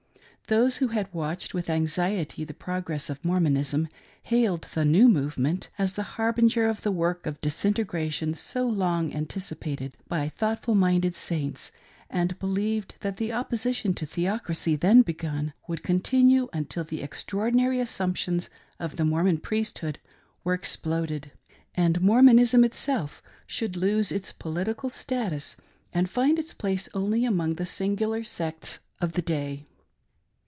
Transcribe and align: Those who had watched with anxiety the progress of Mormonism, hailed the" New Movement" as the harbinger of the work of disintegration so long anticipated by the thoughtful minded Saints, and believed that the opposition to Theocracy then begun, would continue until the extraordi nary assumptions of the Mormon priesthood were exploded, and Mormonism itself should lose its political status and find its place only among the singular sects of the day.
Those 0.47 0.77
who 0.83 0.89
had 0.89 1.13
watched 1.13 1.53
with 1.53 1.69
anxiety 1.69 2.43
the 2.43 2.53
progress 2.53 3.09
of 3.09 3.23
Mormonism, 3.23 3.87
hailed 4.23 4.63
the" 4.63 4.83
New 4.83 5.07
Movement" 5.07 5.69
as 5.79 5.93
the 5.93 6.03
harbinger 6.19 6.67
of 6.67 6.81
the 6.81 6.91
work 6.91 7.25
of 7.25 7.39
disintegration 7.39 8.33
so 8.33 8.67
long 8.67 9.13
anticipated 9.13 9.95
by 10.09 10.25
the 10.25 10.31
thoughtful 10.31 10.73
minded 10.75 11.15
Saints, 11.15 11.71
and 12.09 12.37
believed 12.37 12.95
that 12.99 13.15
the 13.15 13.31
opposition 13.31 13.93
to 13.93 14.05
Theocracy 14.05 14.75
then 14.75 15.03
begun, 15.03 15.53
would 15.69 15.83
continue 15.83 16.49
until 16.51 16.83
the 16.83 16.99
extraordi 16.99 17.55
nary 17.55 17.79
assumptions 17.79 18.49
of 18.77 18.97
the 18.97 19.05
Mormon 19.05 19.37
priesthood 19.37 19.99
were 20.43 20.53
exploded, 20.53 21.31
and 21.75 22.01
Mormonism 22.01 22.65
itself 22.65 23.23
should 23.47 23.77
lose 23.77 24.11
its 24.11 24.33
political 24.33 24.89
status 24.89 25.55
and 25.93 26.09
find 26.09 26.37
its 26.37 26.51
place 26.53 26.89
only 26.93 27.23
among 27.23 27.53
the 27.55 27.65
singular 27.65 28.25
sects 28.25 28.79
of 28.99 29.13
the 29.13 29.21
day. 29.21 29.63